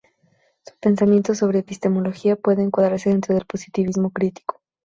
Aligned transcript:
Su 0.65 0.73
pensamiento 0.79 1.35
sobre 1.35 1.59
epistemología 1.59 2.35
puede 2.35 2.63
encuadrarse 2.63 3.11
dentro 3.11 3.35
del 3.35 3.45
positivismo 3.45 4.09
crítico. 4.09 4.59